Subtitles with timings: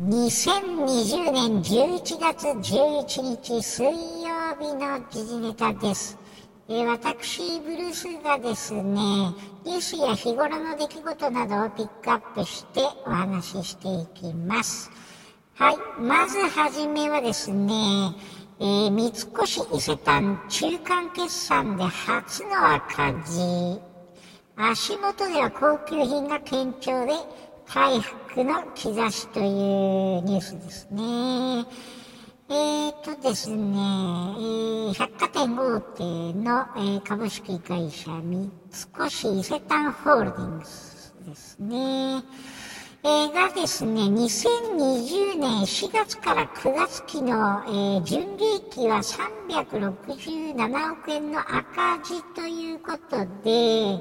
[0.00, 6.16] 2020年11月11日水曜日の時事ネタです。
[6.68, 8.84] え私、ブルースがですね、
[9.64, 14.88] ニュースや日頃の出来事などをピックアップしてお話ししていきます。
[15.56, 15.76] はい。
[16.00, 17.74] まずはじめはですね、
[18.60, 23.80] えー三越伊勢丹中間決算で初の赤字。
[24.60, 27.14] 足元では高級品が堅調で
[27.68, 29.46] 回復の兆しという
[30.22, 31.66] ニュースですね。
[32.50, 42.22] えーとですね、えー百貨店大手の、えー株式会社三越伊勢丹ホールディングスですね。
[43.04, 54.00] えーがですね、2020年4月から9月期の、えー純利益は367億円の赤字ということで、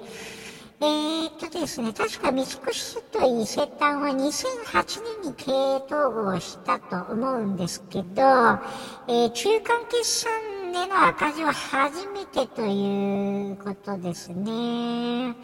[0.80, 8.22] えー、っとですね、確か三越と伊勢丹は2008年に経営統合したと思うんですけど、
[9.08, 10.32] えー中間決算
[10.72, 15.36] での赤字は初めてということですね。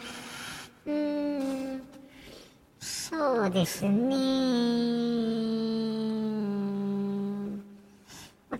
[0.86, 1.82] うん、
[2.78, 4.14] そうですね。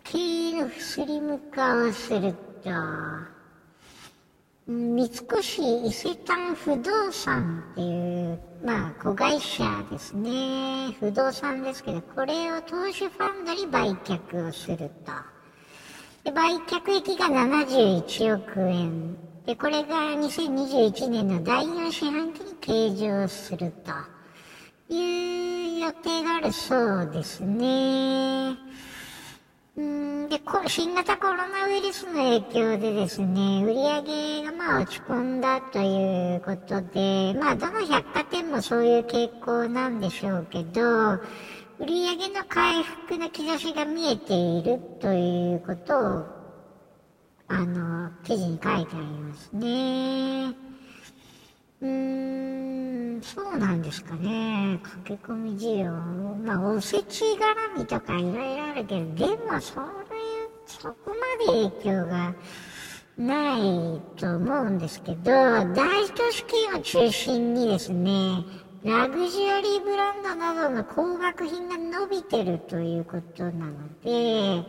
[0.02, 2.70] 経営のスリム化をすると、
[4.66, 5.06] 三越
[5.86, 10.90] 伊勢丹不動産っていう、まあ、子会社ですね。
[10.98, 15.12] 不動産ですけど、これを投資ファンドに売却をすると。
[16.24, 19.16] で売却益が71億円。
[19.44, 23.70] で、これが2021年の第4四半期に計上する
[24.88, 28.56] という予定があるそうですね。
[29.76, 41.14] うんで、新型コロナウイルスの影響でですね、売り上げがまあ落ち込んだということで、まあどの百貨店もそういう傾向なんでしょうけど、
[41.78, 46.26] 売り上げの回復の兆しが見えているということを、
[47.48, 50.54] あの、記事に書いてありますね。
[51.80, 54.78] うーん、そうなんですかね。
[54.82, 55.92] 駆け込み需要。
[55.92, 60.13] まあ、おせち絡みとかいろいろあるけど、でも、それ、
[60.80, 62.34] そこまで影響が
[63.16, 68.44] ないと思うんですけど、大都市圏を中心にですね、
[68.84, 74.68] ラグジュアリーブランドなどの高額品が伸びてるということなので、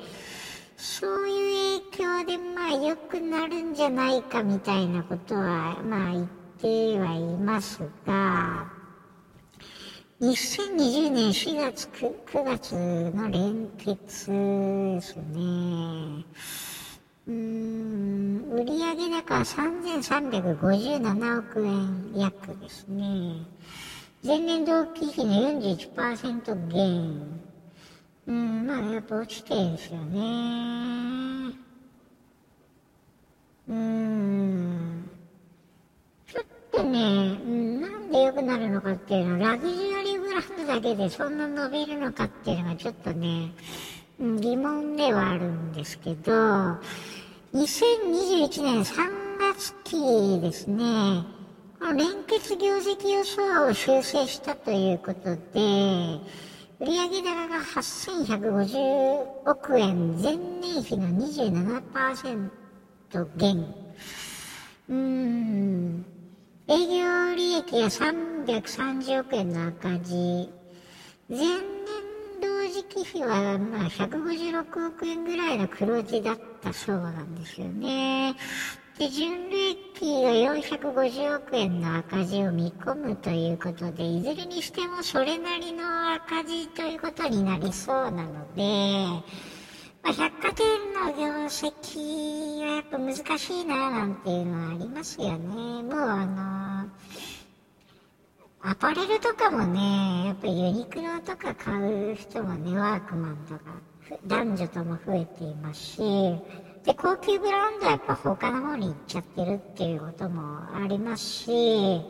[0.78, 6.28] そういう影響でまあ良くなるんじゃないかみたいなことはまあ言っ
[6.62, 8.72] てはいますが、
[10.22, 12.74] 2020年4月 9, 9月
[13.14, 16.24] の連結ですね。
[17.28, 23.46] うん、売上高は3357億円約ですね。
[24.24, 27.42] 前年同期比の41%減。
[28.28, 31.56] うん、まあやっぱ落ちてるんですよね。
[33.68, 35.10] うん。
[36.26, 39.95] ちょっとね、うん、なんで良くなるのかっていうのは、ラグジュ
[40.36, 43.52] ランドだけでそんな伸びるのかっていうのがちょっとね、
[44.20, 46.34] 疑問ではあるんですけど、
[47.54, 48.96] 2021年3
[49.40, 51.24] 月期ですね、
[51.80, 56.20] この連結業績予想を修正したということで、
[56.82, 62.50] 売上高が8150億円、前年比の27%
[63.38, 63.74] 減。
[64.90, 66.06] うん。
[66.68, 67.90] 営業利益が
[68.46, 70.50] 330億円の赤字。
[71.28, 71.64] 前年
[72.42, 78.36] 同時期比はまあ156億円ぐらいの黒字だったそうなんですよね。
[78.98, 88.62] で、純利益が450億円の赤字を見込むということで、いずれにしてもそれなりの赤字ということになりそうなので、
[90.02, 95.40] まあ、百貨店の業績はやっぱ難しいななんていうのはありますよね。
[95.40, 96.90] もうあの、
[98.68, 103.60] アパレルとかもね、やっぱりユニクロとか買う人もね、ワークマンとか、
[104.26, 105.98] 男女とも増えていますし、
[106.84, 110.42] で、高級ブランドはやっぱ他の方に行っちゃってるっていうことも
[110.76, 112.02] ありますし、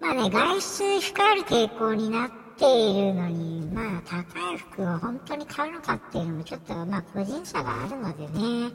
[0.00, 8.72] まあね、外出控える傾向になっているのに、まあ、高い服を本当に買うのかっていうのもちょっと、まあ、個人差があるのでね、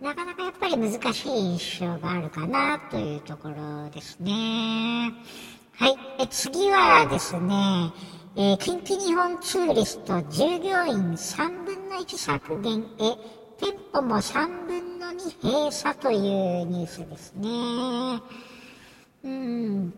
[0.00, 5.12] なかなかやっぱり難しい印象があるかなというところですね。
[5.76, 5.96] はい。
[6.20, 7.92] え次はですね、
[8.36, 13.16] えー近畿日本ツーリスト従業員3分の1削減へ、
[13.58, 16.20] 店舗も3分の2閉鎖という
[16.66, 17.48] ニュースですね。
[19.24, 19.92] うん。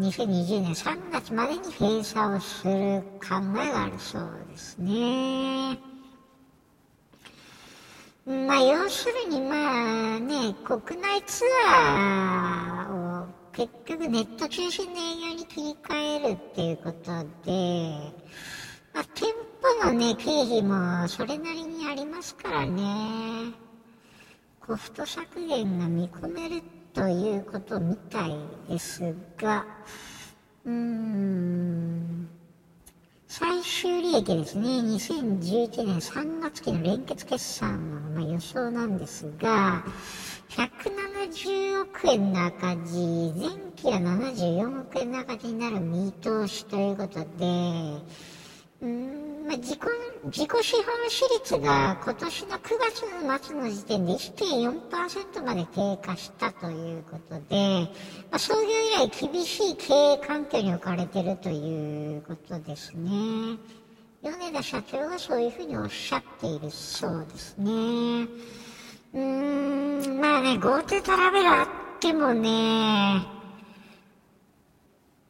[0.00, 5.78] 2020年3月までに閉鎖をする考えがあるそうですね。
[8.24, 13.01] まあ、要するにまあね、国内ツアーを
[13.54, 17.10] 結局ネット中心の営業に切り替えるっていうこと
[17.44, 18.12] で、
[18.94, 19.28] まあ、店
[19.62, 23.52] 舗のね、経費もそれなりにありますからね。
[24.58, 26.62] コスト削減が見込める
[26.94, 28.34] ということみたい
[28.68, 29.66] ですが、
[30.64, 32.28] うーん、
[33.28, 39.84] 最終利益ですね、2011年3月期の連結決算の予想なんですが、
[40.48, 41.01] 107
[41.32, 47.26] 10億円の赤字、前期は74億円の赤字になる見通しということで、
[48.82, 49.80] うんま、自己
[50.24, 57.88] 自己資本比率が今年の9月の末の時点で1.4%まで低下したということで、
[58.30, 58.68] まあ、創業
[59.06, 63.58] 以来厳しい経営環境に置かれているということですね。
[64.22, 68.28] 米田社長がそういうふうにおっしゃっているそうですね。
[69.14, 71.66] うーん、まあね、GoTo トラベルあっ
[72.00, 73.26] てもね、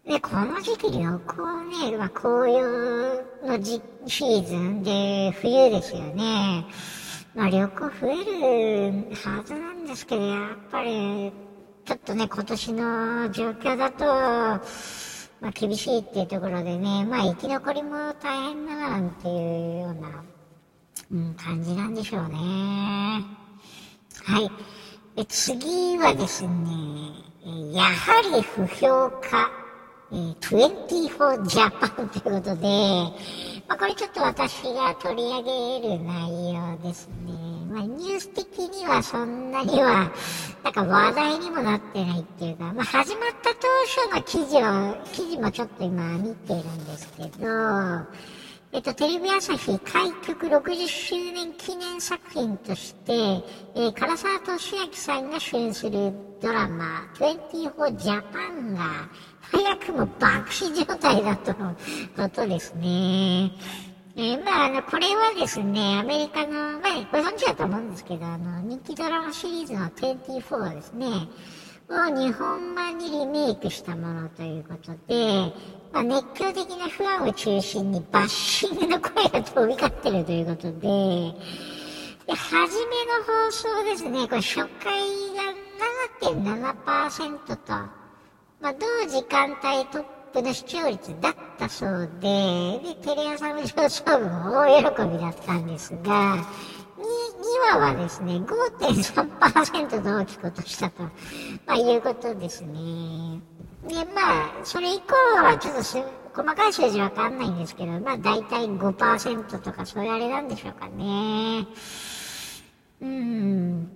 [0.07, 6.67] で、この時期旅行ね、まあ、紅葉の時シーズンで冬ですよね。
[7.35, 11.33] まあ、旅行増えるはずなんですけど、やっぱり、
[11.85, 14.05] ちょっとね、今年の状況だと、
[15.41, 20.25] まあ、厳しいっていうところでね、まあ、生き残りも大変だなんていうような、
[21.11, 23.42] うん、感じなんでしょうね。
[24.25, 24.51] はい。
[25.17, 26.51] で次はですね、
[27.73, 29.51] やはり不評価。
[30.15, 32.69] え、24ジャパンということで、
[33.67, 35.43] まあ、これちょっと私が取り上
[35.81, 37.33] げる内容ですね。
[37.71, 40.13] まあ、ニュース的にはそんなには、
[40.63, 43.69] なんか話題にもなってないっていうか、まあ、始まった当
[44.11, 47.47] 初の記事を、記事もちょっと今見てるんですけど、
[48.75, 59.11] えっと、テレビ朝日開局60周年記念作品として、えー、唐沢俊明さんが主演するドラマ、24ジャパンが、
[59.43, 61.77] 早くも爆死状態だとの
[62.17, 63.53] ことですね。
[64.17, 71.29] えー、まあ、あの、これはですね、アメリカの、まあ、ご存知だと思うんですけど、あの、人気ドラマシリーズの24はですね、
[71.89, 75.53] を日本版にリメイクしたものということで、
[75.93, 80.79] まあ、熱狂的なファンを中心にバッシングの声が飛び交ってるということで、
[82.27, 85.01] で、初めの放送ですね、これ初回
[85.37, 85.53] が
[86.23, 87.73] 7.7%と、
[88.61, 96.37] まあ、同時間帯トップの視聴率だったそうで、で、テレ朝の上層部も大喜びだったんですが、
[97.43, 101.11] 2, 話はですね、5.3%同期ことしたと、ま
[101.67, 103.41] あ、いうことですね。
[103.89, 105.99] で、まあ、それ以降はちょっとす
[106.35, 111.67] 細かい数字わかんないんですけど、まあ、大体5%とかそういうあれなんでしょうかね。
[113.01, 113.91] うん。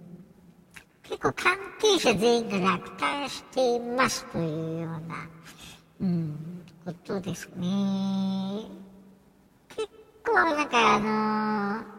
[1.04, 5.28] 結構関係者全員が落胆していますというような、
[6.00, 8.64] うん、ことですね。
[9.68, 9.88] 結
[10.24, 11.95] 構なんかあのー、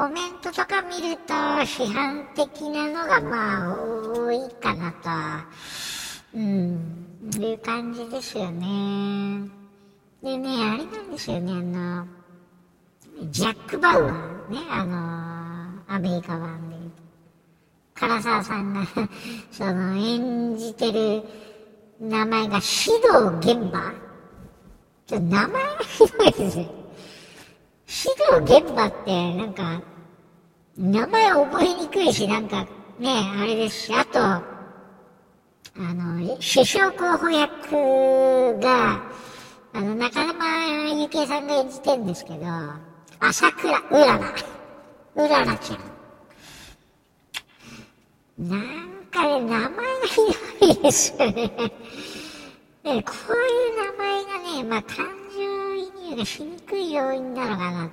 [0.00, 3.76] コメントとか見ると批判的なのがまあ
[4.16, 4.90] 多いかな
[6.32, 9.46] と、うん、いう感じですよね。
[10.22, 12.06] でね、あれなんですよね、あの、
[13.30, 16.76] ジャック・バウアーね、あの、アメリカ版で。
[17.94, 18.86] 唐沢さんが
[19.52, 21.22] その、演じてる
[22.00, 23.92] 名前が指導現場
[25.06, 26.79] ちょ名前がひどいですよ。
[27.90, 29.82] 指導現場って、なんか、
[30.78, 32.64] 名前覚えにくいし、なんか、
[33.00, 34.44] ね、あれですし、あと、あ
[35.76, 39.02] の、首相候補役が、
[39.72, 40.44] あの、中山
[41.00, 42.46] ゆきえさんが演じてんですけど、
[43.18, 44.34] 朝倉うらら、
[45.16, 45.80] うららちゃん。
[48.48, 48.60] なん
[49.10, 49.74] かね、名前が
[50.06, 50.20] ひ
[50.60, 51.32] どいですよね。
[52.84, 53.02] ねこういう名
[53.98, 55.19] 前がね、まあ、感
[56.10, 57.88] 情移入がしにくい要因なのかな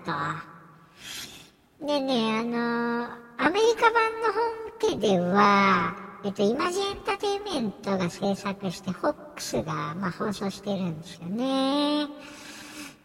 [1.79, 1.85] と。
[1.85, 3.03] でね、あの、
[3.37, 12.07] アメリカ版の本家では、えっと、イマジエンターテイメントが制作して、ホックスが、まあ、放送してるんですよね。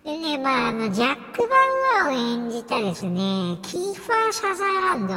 [0.04, 5.14] でね、まあ、あの、ジャック・バウアーを演じたですね、キーファー・サザーランド、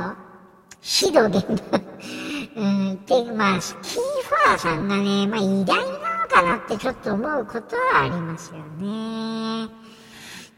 [0.82, 1.44] シドゲン
[2.56, 9.85] うん、で、まあ、キーファーさんがね、まあ、偉大なのかなってちょっと思うことはありますよね。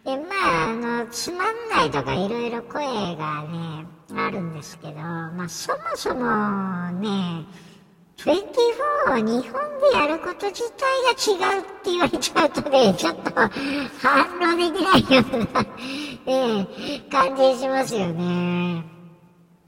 [0.07, 2.85] で、まあ、あの、つまんないとかいろいろ声
[3.17, 3.85] がね、
[4.15, 6.21] あるんですけど、まあ、そもそも
[7.01, 7.43] ね、
[8.15, 13.31] 24を日本でやること自体が違うって言われちゃうとね、ちょっと
[13.99, 15.65] 反論できないような、
[16.25, 18.85] ええ、感じしますよね。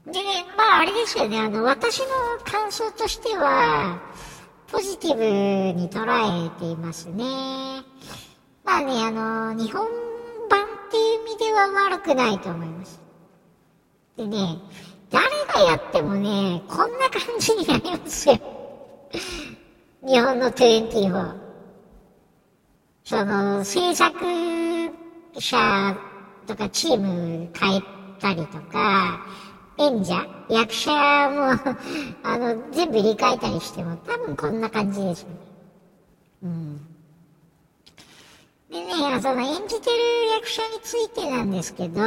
[0.06, 2.06] でね、まああれですよね、あの、私の
[2.46, 4.00] 感想としては、
[4.72, 7.24] ポジティブに捉えていますね。
[8.64, 10.09] まあね、あの、日本
[10.50, 13.00] 版っていう意味では悪くないと思います。
[14.16, 14.58] でね、
[15.10, 18.38] 誰がやってもね、こんな感じになりますよ。
[20.06, 21.34] 日本の24。
[23.04, 24.14] その、制作
[25.38, 25.96] 者
[26.46, 27.82] とかチーム変え
[28.20, 29.20] たりとか、
[29.78, 31.74] 演者、役者も
[32.22, 35.34] あの、全部入れ替えたりしても、多分こんな感じですよね。
[36.42, 36.89] うん。
[38.70, 39.96] でね、その演じてる
[40.34, 42.00] 役者についてなんですけど、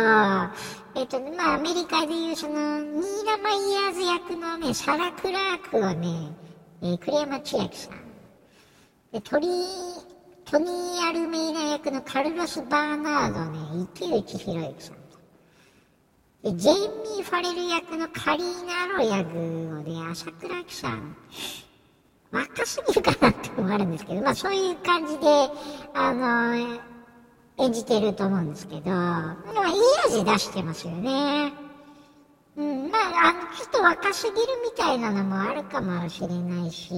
[0.95, 6.31] えっ、と、まあ、アメリカでいうその、ニーラ・マイヤーズ役のね、サラ・クラークをね、
[6.81, 8.03] えー、栗山千明さん。
[9.11, 9.47] で、トリ
[10.45, 14.97] トニー・アルメイラ役のカルロス・バーナードね、池内博之さん。
[16.43, 21.17] で、ジェイミー・ファレル役のカリーナ・アロ役をね、朝倉明さん。
[22.33, 25.25] 若すぎるかなってのもあるんですけど、まあそういう感じで、
[25.93, 26.55] あの、
[27.59, 31.53] 演じてると思うんですけど、まあいい味出してますよね。
[32.55, 36.91] うん、まあ、あの、ちょっと若すぎるみたいなのもあるかもしれないし、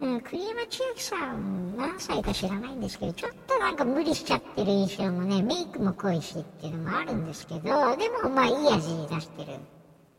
[0.00, 9.58] うん、栗山千明さん何歳か知らないんですけど、ちょっとなんか無理しちゃってる印象もね、メイクも濃いしっていうのもあるんですけど、でもまあいい味出してる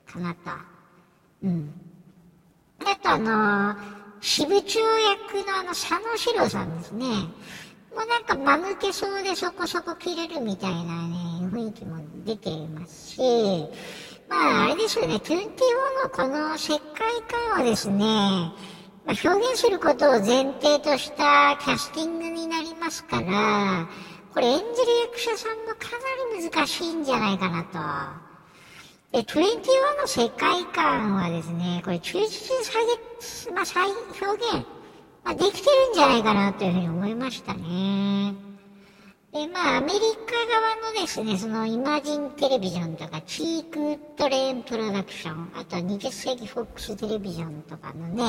[0.07, 0.39] かなと。
[1.43, 1.94] うん。
[2.79, 3.75] あとあの
[4.21, 7.05] 支部長役のあの佐野史郎さんですね。
[7.95, 11.15] もうなんか間抜けそうでそこそこ切れるみたいなね、
[11.49, 13.19] 雰囲気も出ていますし、
[14.27, 15.37] まああれですよね、24
[16.03, 16.81] のこの世界
[17.53, 17.97] 観はですね、
[19.05, 23.87] まあ、表現することを前提としたキャスティングになりますから、
[24.33, 24.67] これ演じる
[25.05, 25.91] 役者さんもか
[26.33, 27.63] なり難しいんじゃないかな
[28.19, 28.24] と。
[29.15, 34.67] で、21の世界観はですね、これ忠実に再まあ、再表現、
[35.23, 38.33] まあ、できてるんじゃないかなというふうに思いましたね。
[39.31, 48.21] で、まあ、アメリカ側のですね、そのイマジンテレビジョンとか、チークウッドレーンプロダクション、あとは20世紀フォックステレビジョンとかのね、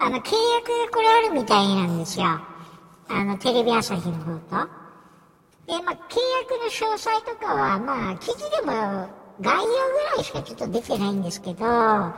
[0.00, 2.26] あの、契約がこれあるみたいなんですよ。
[2.26, 4.40] あの、テレビ朝日の方と。
[5.68, 12.12] で、まあ、契約の詳細とかは、まあ、記事でも概要ぐらいしかちょっと出てないんですけど、な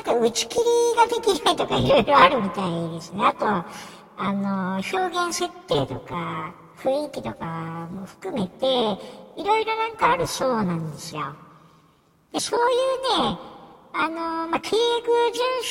[0.00, 0.64] んか打ち切り
[0.96, 3.24] ができないとかいろいろあるみたいですね。
[3.24, 3.46] あと、
[4.16, 8.66] あの、表現設定とか、雰囲気とかも含めて、
[9.36, 11.34] いろいろなんかあるそうなんですよ。
[12.32, 12.62] で、そうい
[13.18, 13.38] うね、
[13.92, 14.14] あの、
[14.48, 15.14] まあ、契約を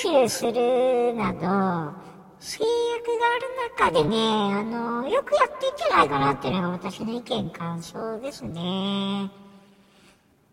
[0.03, 1.96] 遵守するなど、
[2.39, 9.32] 制約がある中でね、あの、よくやってんじゃないかなっていうのが私の意見感想ですね。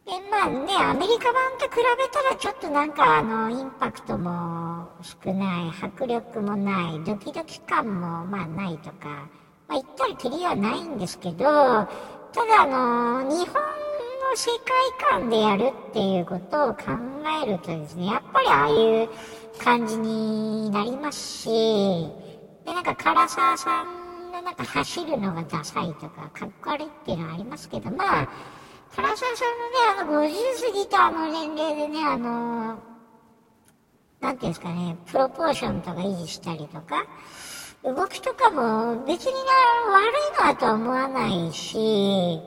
[0.07, 9.29] で、まあね、アメリカ版と比べたらちょっとなんかあの、インパクトも少ない、迫力もない、ドキドキ感もまあないとか、
[9.67, 11.89] まあ言ったらきりはないんですけど、ただ
[12.63, 14.51] あの、日本の世
[15.01, 16.83] 界観でやるっていうことを考
[17.43, 19.09] えるとですね、やっぱりああいう
[19.59, 21.49] 感じになりますし、
[22.65, 28.29] で、なんか唐沢さんのなんか走るのがダサいとか、かっこ悪いっていうのはありますけど、まあ、
[28.97, 32.79] 唐沢さんのね、あの50過ぎたあの年齢でね、あの、
[34.23, 37.05] なんていうんですかね、プロポーションとか維持したりとか、
[37.85, 42.41] 動きとかも別にな悪いのはとは思わないし、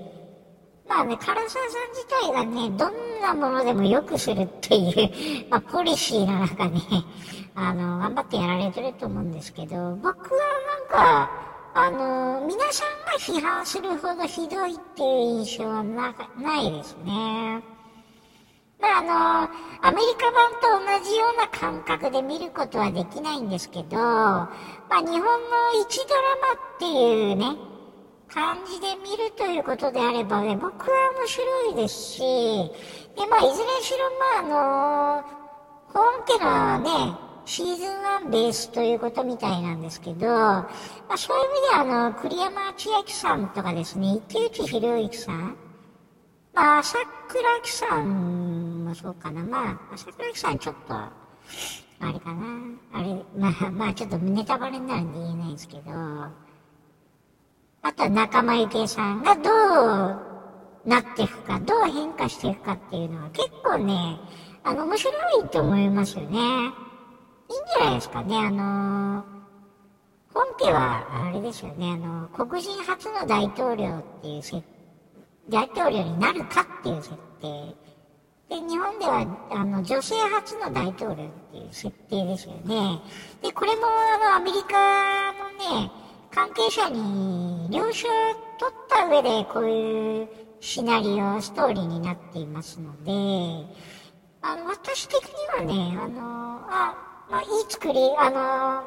[0.87, 1.47] まあね、唐沢さん
[1.93, 6.79] 自体がね、どんなものでも良くするっていう、 まあ、ポリシーの中で、
[7.53, 10.39] あの、頑張ってやられてると思うんですけど、僕は
[10.89, 15.09] なんか、あの、皆さんが批判するほどひどいっていう
[15.39, 17.63] 印象はなないですね。
[18.81, 24.47] まあ、あの、アメリカ版と同じような感覚で見ることはできないんですけど、ま
[24.89, 25.27] あ、日本の
[25.81, 27.57] 一ドラマっていうね、
[28.29, 32.19] 感じで見るということであればね、僕は面白いですし、
[33.17, 33.97] で、まあ、いずれにしろ、
[34.47, 35.23] まあ、あの、
[35.93, 40.69] 本家のね、シーズン1ベースということみたいなんですけど、ま
[41.09, 45.57] あ、そういう意味であの、栗山千明さんとかですね、池内博之さん、
[46.53, 51.11] まあ、朝倉木さんもそうかな、まあ、朝倉木さんちょっと、あ
[52.01, 52.43] れかな、
[52.93, 56.31] あれ、まあ、まあ、ちょっとネタバレになるんで言えないんですけど、あ
[57.95, 64.19] とは仲間由紀さんがどうなっていくか、どう変化していくかっていうのは結構ね、
[64.63, 65.11] あの、面白
[65.43, 66.88] いと思いますよね。
[67.49, 69.23] いいんじゃないですかね、あの
[70.33, 74.63] 本家は、あれですよね、あの、黒人初の大統領っていう設
[75.49, 77.75] 大統領になるかっていう設定。
[78.49, 82.99] で、日本では、あの、女性初の大統領っていう設定ですよね。
[83.41, 85.49] で、これも、あの、アメリカの
[85.81, 85.91] ね、
[86.31, 88.11] 関係者に了承を
[88.59, 90.27] 取った上でこういう
[90.59, 93.11] シナリオ、ストーリーになっていますので、
[94.41, 96.21] あの、私的にはね、あの、
[96.69, 98.83] あ、まあ、いい作り、あの、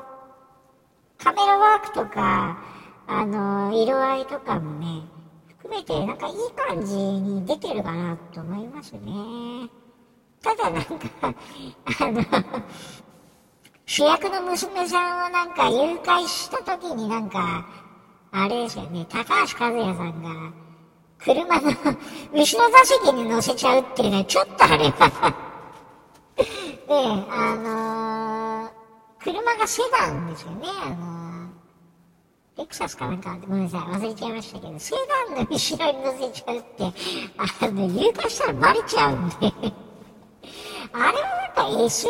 [1.18, 2.58] カメラワークとか、
[3.06, 5.02] あの、色合いとかもね、
[5.48, 9.70] 含めて、なんかいい感じに出てるかなと思いますね。
[10.42, 10.90] ただなんか
[11.22, 12.24] あの
[13.86, 17.66] 主役の娘さんをなんか誘拐した時になんか、
[18.32, 20.52] あれですよね、高橋和也さんが、
[21.18, 21.70] 車の
[22.32, 25.52] 後ろ座席に乗せちゃうっていうのは、ちょっとあれは
[26.36, 26.44] で、
[26.88, 28.01] あのー、
[29.24, 34.94] 車がセダンですよね、あのー、レクサスかなんか、ごめんなさい、忘れちゃいましたけど、セ
[35.28, 36.92] ダンの後ろに乗せちゃうって、
[37.62, 39.34] あの、誘拐したらバレちゃうんで。
[40.94, 42.08] あれはなんか SUV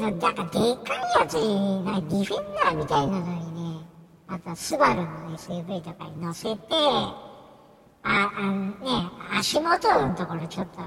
[0.00, 3.86] なんかでっかいやつに、なディフェンダーみたいなのにね、
[4.28, 7.24] あとスバルの SUV とかに乗せて、あ、
[8.04, 8.74] あのね、
[9.32, 10.80] 足元のところちょっと、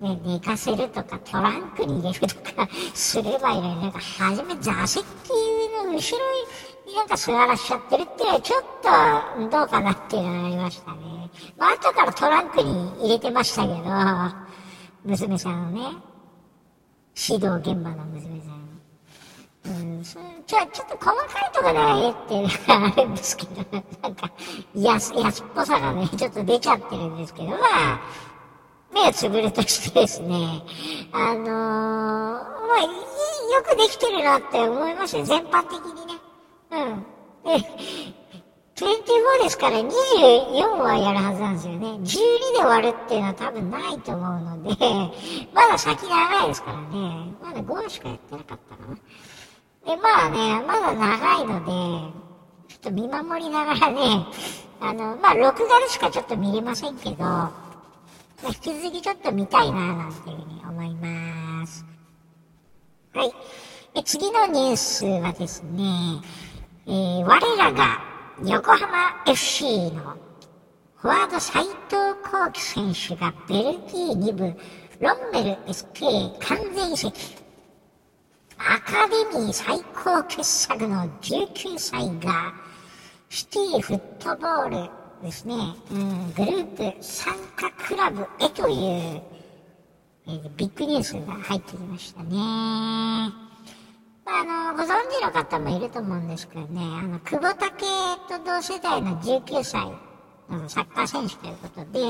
[0.00, 5.96] ね、寝かせるとか、トランクに入れるとかすればいいのに、なんか、はじめ座席の後ろ
[6.86, 8.62] になんか座らしちゃってるっていうのは、ちょっ
[9.40, 10.98] とどうかなっていうのがありましたね。
[11.56, 13.76] まあ、後からトランクに入れてましたけど、
[15.04, 15.80] 娘さんをね、
[17.16, 18.56] 指導現場の娘さん。
[19.66, 19.68] う
[20.00, 24.30] ん、そちょ、ちょっと細かいところはええっていうのがあるんですけど、なんか、
[24.74, 28.00] 安、安っぽさがね、ちょっと出ちゃってるんですけど、まあ、
[28.96, 30.62] 目をつぶるとしてですね、
[31.12, 32.40] あのー、ま
[32.76, 36.14] あ、よくできてるなって思いますよ、全般的にね。
[36.72, 37.04] うん。
[37.44, 37.66] で、
[38.74, 41.86] 24ですから24はやるはずなんですよね。
[41.88, 42.06] 12で
[42.56, 44.76] 終わるっていうのは多分ないと思うので、
[45.52, 47.34] まだ先長いですからね。
[47.42, 48.94] まだ5しかやってなかったかな。
[49.94, 52.26] で、まあね、まだ長いので、
[52.68, 54.26] ちょっと見守りながらね、
[54.80, 57.65] あの、まあ、録画でしかちょっと見れませんけど、
[58.44, 61.84] 引き続きちょっと見たいな、なんていうふうに思います。
[63.14, 63.32] はい。
[63.94, 66.20] で次のニュースはですね、
[66.86, 68.02] えー、我らが
[68.44, 70.18] 横浜 FC の
[70.96, 71.72] フォワード斎藤
[72.22, 74.54] 幸輝選手がベルギー2部
[75.00, 77.36] ロンメル SK 完全移籍。
[78.58, 82.52] アカデミー最高傑作の19歳が
[83.28, 84.90] シティフットボール
[85.22, 85.54] ですね、
[85.90, 89.22] うん、グループ参加クラブへという、
[90.26, 92.36] えー、ビッグニュースが入ってきましたね。
[94.24, 97.70] まあの、ご存知の方もいると思うんですけどね、あの、久保建
[98.28, 99.86] と同世代の19歳
[100.50, 102.00] のサッカー選手ということで、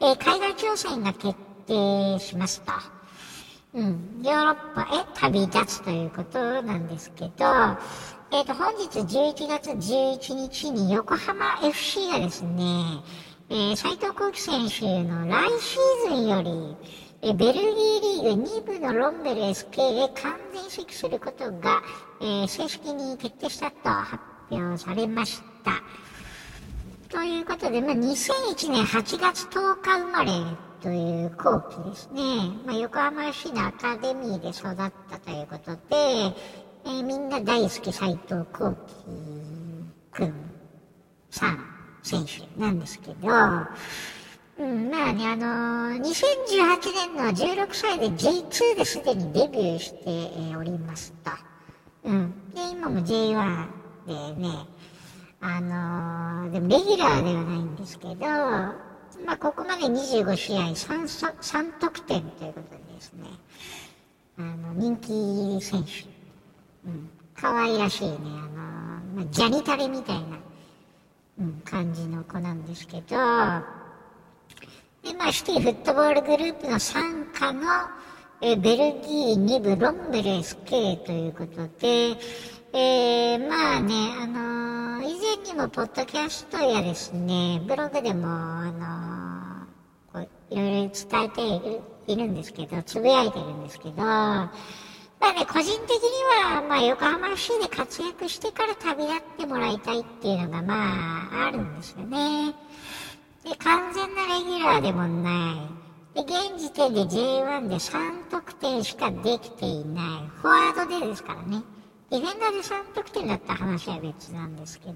[0.00, 1.34] えー、海外挑戦が決
[1.66, 2.97] 定しますと。
[3.74, 7.30] うん、ヨーロッパへ旅立つということなんですけど、
[8.30, 13.02] えっ、ー、と、本日11月11日に横浜 FC がですね、
[13.50, 16.76] えー、斉藤幸輝選手の来シーズンより、
[17.20, 21.82] えベルギーリーグ2部のロンベル SK へ完全移籍することが、
[22.20, 25.82] えー、正式に決定したと発表されました。
[27.08, 30.32] ということで、まあ、2001年8月10日生まれ
[30.82, 32.22] という後期ですね。
[32.64, 35.80] まあ、横浜市のアカデミーで育ったということで、
[36.84, 38.76] えー、みんな大好き斎藤幸輝
[40.12, 40.34] くん
[41.30, 41.64] さん
[42.02, 43.28] 選手なんですけど、
[44.58, 46.04] うん、まあね、あのー、2018
[46.92, 51.30] 年の16歳で J2 ですでにデビューして、えおりますと。
[52.04, 52.32] うん。
[52.54, 53.66] で、今も J1
[54.06, 54.48] でね、
[55.40, 58.87] あのー、でもレギュラーではないんですけど、
[59.24, 63.28] まあ、ここまで25試合 3, 3得点ということでですね、
[64.38, 65.90] あの、人気選手。
[66.86, 67.10] うん。
[67.34, 68.28] 可愛らしいね、あの、
[69.14, 70.22] まあ、ジャニタレみたいな、
[71.40, 73.16] うん、感じの子なんですけど、で、
[75.16, 77.00] まあ、シティフットボールグループの傘
[77.32, 77.62] 下の、
[78.40, 82.16] えベルギー2部ロンベル SK ということで、
[82.72, 89.66] えー、まあね、あのー、以前にもポッドキャストやですね、ブログでも、あ
[90.12, 94.52] のー、こういろいろ伝えているんですけど、つぶやいてるんですけど、ま
[95.20, 100.74] あね、個人的には、まあ、横浜市で活躍してから旅立ってもらいたいっていうのが、ま
[101.32, 102.54] あ、あるんですよね。
[103.44, 105.54] で、完全なレギュラーでもな
[106.14, 106.22] い。
[106.22, 110.04] で、現時点で J1 で3得点しかできていない。
[110.42, 111.62] フォワードでですからね。
[112.10, 114.92] ディフェンダーで3得点だった話は別なんですけど、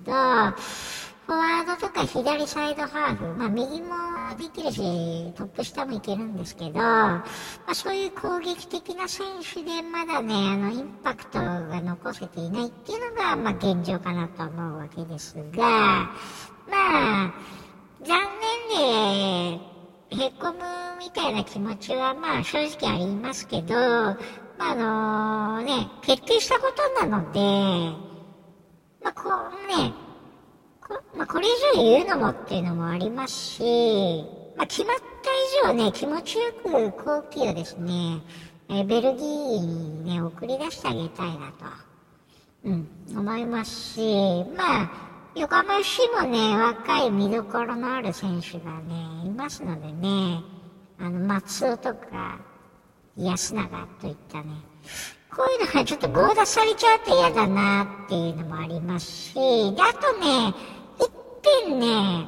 [1.27, 3.95] フォワードとか左サイドハーフ、まあ右も
[4.39, 7.25] できるし、トップ下もいけるんですけど、ま
[7.67, 16.11] あそういう攻撃的な選手でまだね、あの、インパクトが残せていないっていうのが、まあ現状かなと思うわけですが、
[16.71, 17.35] まあ、
[18.03, 18.19] 残
[18.71, 19.73] 念で、
[20.25, 20.59] へこむ
[20.99, 23.75] みたいな気持ちはまあ正直ありますけど、
[24.69, 27.41] あ、あのね、決定したことなので、
[29.03, 29.93] まあこうね、
[30.81, 34.25] こ,、まあ、これ以上言うのもっていうのもありますし、
[34.57, 35.03] まあ、決まった
[35.69, 38.21] 以上ね、気持ちよく後期をですね、
[38.69, 41.65] えベルギーにね、送り出してあげたいなと、
[42.65, 44.91] うん、思いますし、まあ、
[45.35, 50.43] 横浜市もね、若い見どころのある選手がね、いますのでね、
[50.99, 52.39] あの、松尾とか、
[53.19, 53.69] 安永
[54.01, 54.45] といったね、
[55.35, 59.41] こういうのがちょっと強奪されちゃうと嫌だなっていうのもありますし、で、
[59.83, 60.55] あとね、
[60.99, 61.11] 一
[61.65, 62.27] 点ね、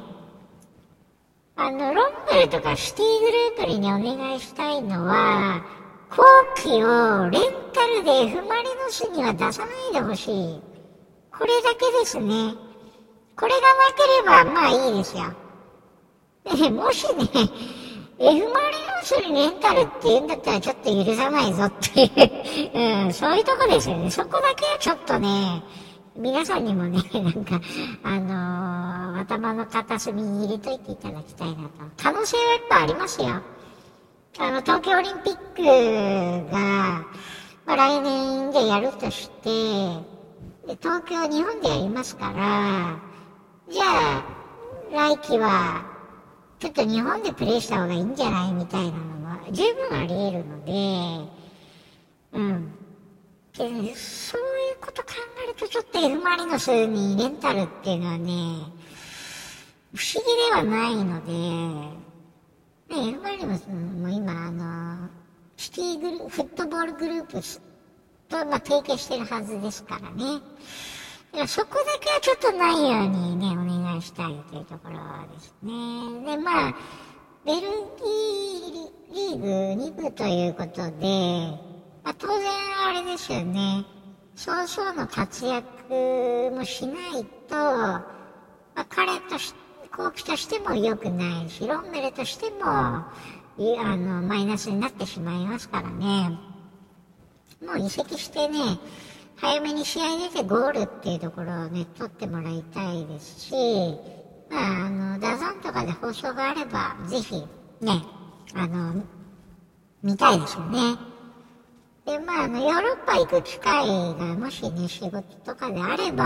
[1.55, 5.63] あの、ロンベルとかシティグループにお願いしたいのは、
[6.09, 6.23] 後
[6.55, 10.61] 期をレンタルで F マリノスには出さないでほしい。
[11.31, 12.53] これだけですね。
[13.35, 15.23] これがなければ、まあいいですよ。
[16.45, 17.25] で、もしね、
[18.17, 18.51] F マリノ
[19.03, 24.09] スにレンタルって言うんだったらちょっと許さないぞっていう、うん、そういうとこですよね。
[24.09, 25.61] そこだけはちょっとね、
[26.15, 27.59] 皆さんにもね、 なんか、
[28.03, 31.69] あのー、頭の片隅に入れといていただきたいなと。
[32.01, 33.27] 可能性はやっぱありますよ。
[34.37, 36.59] あの、東京オリンピックが、
[37.65, 39.49] まあ、来年でやるとして、
[40.67, 42.97] で東京、日本でやりますから、
[43.69, 44.23] じゃあ、
[44.91, 45.94] 来季は、
[46.65, 50.71] ちょっと日本でプレイした方がいいんじゃないみたいなのも十分あり得るので、
[52.33, 52.71] うん。
[53.55, 55.09] で、そういうこと考
[55.43, 58.31] えるとちょっと F マリノスにレンタルっていうのはね、
[59.93, 61.31] 不思議ではないので、
[62.95, 65.09] ね、F マリノスも今、あの、
[65.57, 67.39] シティグルフットボールグループ
[68.27, 70.41] と、まあ、提携してるはずですからね。
[71.47, 74.97] そこだけはちょっとないようにね、お願いしたいというところ
[75.33, 76.35] ですね。
[76.35, 76.75] で、まあ、
[77.45, 79.47] ベルギーリーグ
[79.83, 81.51] 2部ということで、
[82.03, 82.51] まあ、当然
[82.87, 83.85] あれですよね。
[84.35, 85.65] 早々の活躍
[86.51, 88.05] もしないと、ま
[88.75, 89.53] あ、彼とし、
[89.95, 93.05] 後期としても良くないし、ロンメルとしても、あ
[93.57, 96.37] の、マイナスになってしまいますからね。
[97.65, 98.59] もう移籍してね、
[99.37, 103.53] 早めに試合出てゴールっていうところをね、取ってもらいたいですし、
[104.49, 107.35] まあ、あの、ダゾンとかで放送があれば、ぜひ、
[107.81, 108.01] ね、
[108.53, 109.03] あの、
[110.01, 110.95] 見たいですよね。
[112.05, 116.23] で、まあ、あの、ヨーロッパ行く機会がもしね、仕事とかであれば、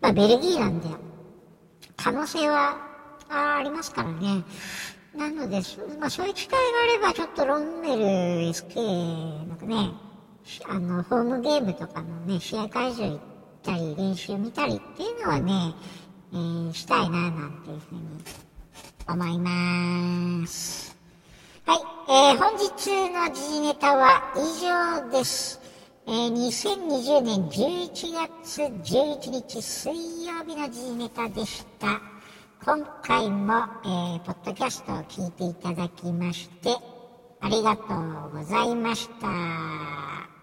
[0.00, 0.88] まあ、ベルギーなんで、
[1.96, 2.76] 可能性は
[3.30, 4.44] ありますからね。
[5.16, 5.60] なので、
[5.98, 8.04] まあ、そういう機会があれば、ちょっとロンメル
[8.50, 9.92] SK なんかね、
[10.68, 13.18] あの、ホームゲームとかのね、試合会場行っ
[13.62, 15.74] たり、練習見たりっていうのはね、
[16.32, 18.00] えー、したいな、なんていうふうに
[19.08, 20.96] 思います。
[21.66, 21.78] はい。
[22.08, 25.60] えー、本日の時事ネタは以上です。
[26.06, 28.12] えー、2020年11
[28.44, 32.00] 月11日水曜日の時事ネタでした。
[32.62, 33.54] 今回も、
[33.84, 36.76] えー、ポッドキャストを聞いていただきまして、
[37.40, 40.33] ありがとうございました。